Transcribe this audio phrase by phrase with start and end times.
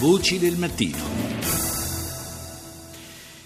[0.00, 0.98] Voci del mattino.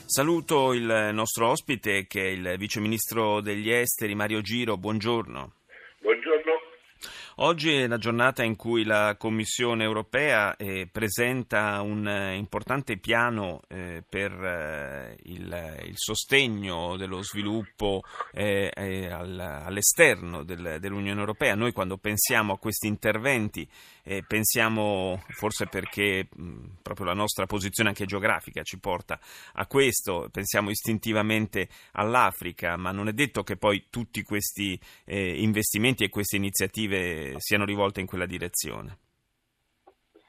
[0.06, 5.52] Saluto il nostro ospite che è il Vice Ministro degli Esteri Mario Giro, buongiorno.
[7.40, 13.60] Oggi è la giornata in cui la Commissione europea eh, presenta un eh, importante piano
[13.68, 18.02] eh, per eh, il, il, sostegno dello sviluppo
[18.32, 18.72] eh,
[19.08, 21.54] all, all'esterno del, dell'Unione europea.
[21.54, 23.68] Noi quando pensiamo a questi interventi
[24.26, 29.20] pensiamo, forse perché mh, proprio la nostra posizione anche geografica ci porta
[29.52, 36.08] a questo, pensiamo istintivamente all'Africa, ma non è detto che poi tutti questi investimenti e
[36.08, 38.98] queste iniziative siano rivolte in quella direzione.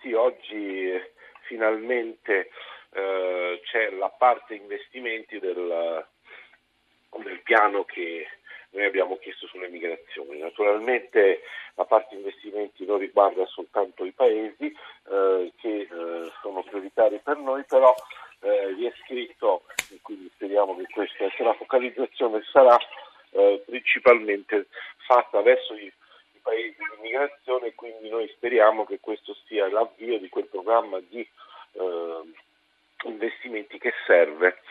[0.01, 2.49] Sì, oggi eh, finalmente
[2.91, 6.05] eh, c'è la parte investimenti del,
[7.23, 8.27] del piano che
[8.71, 10.39] noi abbiamo chiesto sulle migrazioni.
[10.39, 11.41] Naturalmente
[11.75, 17.63] la parte investimenti non riguarda soltanto i paesi eh, che eh, sono prioritari per noi,
[17.65, 17.93] però
[18.41, 22.77] eh, vi è scritto, e quindi speriamo che questa la focalizzazione sarà
[23.31, 24.67] eh, principalmente
[25.05, 25.91] fatta verso i
[27.09, 31.27] migrazione quindi noi speriamo che questo sia l'avvio di quel programma di
[31.71, 32.21] eh,
[33.05, 34.61] investimenti che serve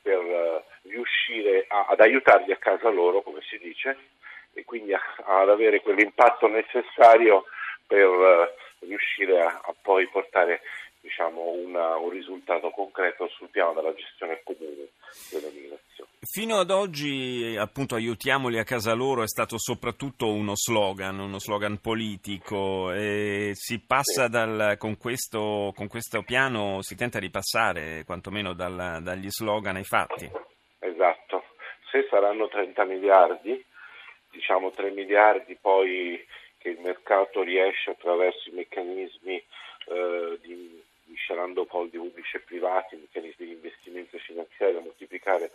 [0.00, 3.96] per eh, riuscire a, ad aiutarli a casa loro, come si dice,
[4.52, 7.44] e quindi a, ad avere quell'impatto necessario
[7.86, 10.60] per eh, riuscire a, a, poi portare
[11.00, 14.59] diciamo, una, un risultato concreto sul piano della gestione migrazioni.
[16.32, 21.80] Fino ad oggi, appunto, aiutiamoli a casa loro è stato soprattutto uno slogan, uno slogan
[21.80, 22.92] politico.
[22.92, 29.00] E si passa dal, con, questo, con, questo, piano, si tenta di passare quantomeno dal,
[29.02, 30.30] dagli slogan ai fatti.
[30.78, 31.46] Esatto.
[31.90, 33.64] Se saranno 30 miliardi,
[34.30, 36.24] diciamo 3 miliardi poi
[36.58, 43.46] che il mercato riesce attraverso i meccanismi eh, di miscelando fondi pubblici e privati, meccanismi
[43.46, 45.50] di investimento finanziario a moltiplicare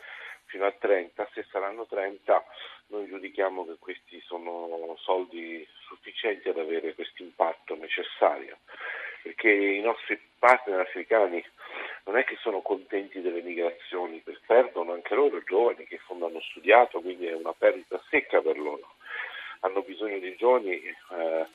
[0.56, 2.46] fino a 30, se saranno 30
[2.88, 8.60] noi giudichiamo che questi sono soldi sufficienti ad avere questo impatto necessario,
[9.22, 11.44] perché i nostri partner africani
[12.06, 17.02] non è che sono contenti delle migrazioni, perdono anche loro giovani che fondo hanno studiato,
[17.02, 18.94] quindi è una perdita secca per loro.
[19.62, 21.48] Hanno bisogno di giovani eh,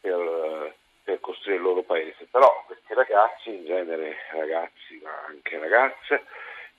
[0.00, 6.24] per, per costruire il loro paese, però questi ragazzi, in genere ragazzi ma anche ragazze,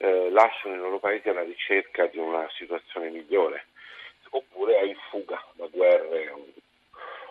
[0.05, 3.65] eh, lasciano i loro paesi alla ricerca di una situazione migliore,
[4.29, 6.45] oppure è in fuga da guerre o,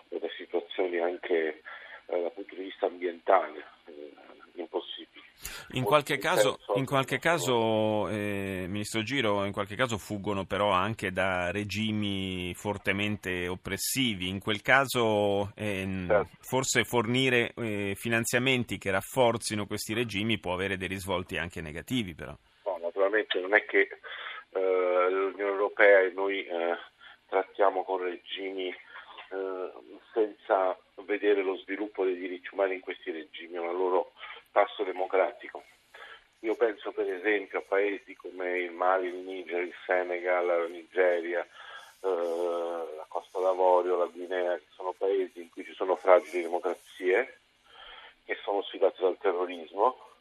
[0.09, 1.63] o da situazioni anche
[2.07, 4.13] eh, dal punto di vista ambientale eh,
[4.55, 5.23] impossibili.
[5.73, 11.11] In qualche caso, in qualche caso eh, Ministro Giro, in qualche caso fuggono però anche
[11.11, 14.29] da regimi fortemente oppressivi.
[14.29, 16.29] In quel caso eh, certo.
[16.41, 22.37] forse fornire eh, finanziamenti che rafforzino questi regimi può avere dei risvolti anche negativi però
[23.15, 23.89] naturalmente non è che
[24.51, 26.77] eh, l'Unione Europea e noi eh,
[27.29, 29.73] trattiamo con regimi eh,
[30.13, 34.13] senza vedere lo sviluppo dei diritti umani in questi regimi, è un loro
[34.51, 35.63] passo democratico.
[36.41, 41.41] Io penso per esempio a paesi come il Mali, il Niger, il Senegal, la Nigeria,
[41.41, 42.09] eh,
[42.97, 47.39] la Costa d'Avorio, la Guinea, che sono paesi in cui ci sono fragili democrazie,
[48.25, 50.14] che sono sfidati dal terrorismo,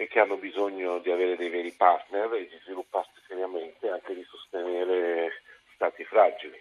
[0.00, 4.14] e che hanno bisogno di avere dei veri partner e di svilupparsi seriamente e anche
[4.14, 5.42] di sostenere
[5.74, 6.58] stati fragili.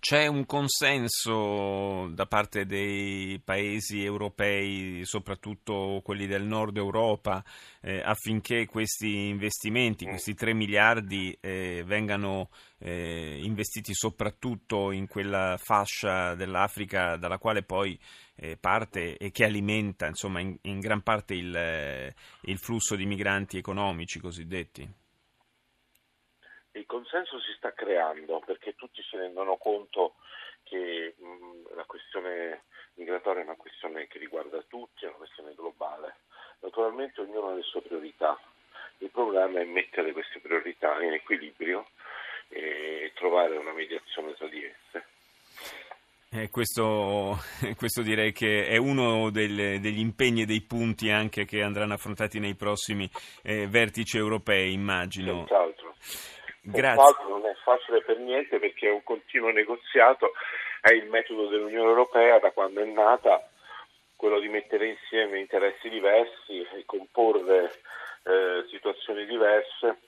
[0.00, 7.44] C'è un consenso da parte dei paesi europei, soprattutto quelli del nord Europa,
[7.80, 10.10] eh, affinché questi investimenti, mm.
[10.10, 17.98] questi 3 miliardi, eh, vengano eh, investiti soprattutto in quella fascia dell'Africa dalla quale poi
[18.36, 23.04] eh, parte e che alimenta insomma, in, in gran parte il, eh, il flusso di
[23.04, 24.88] migranti economici cosiddetti?
[26.78, 30.14] Il consenso si sta creando perché tutti si rendono conto
[30.62, 32.62] che mh, la questione
[32.94, 36.18] migratoria è una questione che riguarda tutti, è una questione globale.
[36.60, 38.38] Naturalmente ognuno ha le sue priorità.
[38.98, 41.88] Il problema è mettere queste priorità in equilibrio
[42.48, 45.06] e trovare una mediazione tra di esse.
[46.30, 47.38] Eh, questo,
[47.76, 52.38] questo, direi che è uno del, degli impegni e dei punti anche che andranno affrontati
[52.38, 53.10] nei prossimi
[53.42, 55.46] eh, vertici europei, immagino.
[55.46, 55.96] Senz'altro.
[56.70, 57.24] Grazie.
[57.28, 60.32] Non è facile per niente perché è un continuo negoziato,
[60.80, 63.48] è il metodo dell'Unione Europea da quando è nata,
[64.16, 67.72] quello di mettere insieme interessi diversi e comporre
[68.24, 69.98] eh, situazioni diverse.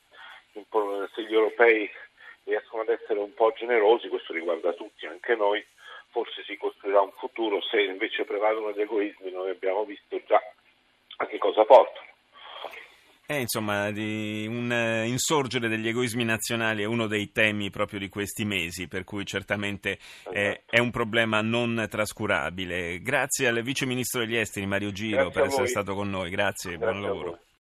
[0.53, 1.89] Se gli europei
[2.45, 5.65] riescono ad essere un po' generosi, questo riguarda tutti, anche noi,
[6.11, 10.43] forse si costruirà un futuro, se invece prevalgono gli egoismi noi abbiamo visto già
[11.19, 12.10] a che cosa portano.
[13.31, 18.09] Eh, insomma, di un uh, insorgere degli egoismi nazionali è uno dei temi proprio di
[18.09, 20.01] questi mesi, per cui certamente
[20.33, 23.01] è, è, un problema non trascurabile.
[23.01, 26.77] Grazie al Vice Ministro degli Esteri Mario Giro Grazie per essere stato con noi, grazie,
[26.77, 27.41] Grazie buon lavoro.